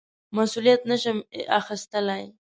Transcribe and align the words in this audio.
مسوولیت 0.35 0.81
نه 0.89 0.97
شم 1.01 1.17
اخیستلای. 1.59 2.23